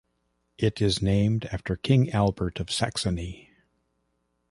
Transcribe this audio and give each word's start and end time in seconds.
It 0.57 0.81
is 0.81 0.99
named 1.03 1.45
after 1.51 1.75
King 1.75 2.09
Albert 2.09 2.59
of 2.59 2.71
Saxony. 2.71 3.51